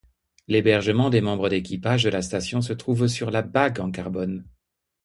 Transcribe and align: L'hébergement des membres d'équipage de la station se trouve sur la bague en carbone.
L'hébergement 0.47 1.11
des 1.11 1.21
membres 1.21 1.47
d'équipage 1.47 2.03
de 2.05 2.09
la 2.09 2.23
station 2.23 2.61
se 2.63 2.73
trouve 2.73 3.05
sur 3.07 3.29
la 3.29 3.43
bague 3.43 3.79
en 3.79 3.91
carbone. 3.91 4.47